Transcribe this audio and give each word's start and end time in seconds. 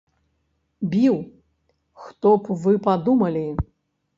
Біў, 0.93 1.17
хто 2.07 2.29
б 2.47 2.57
вы 2.65 2.73
падумалі? 2.89 3.45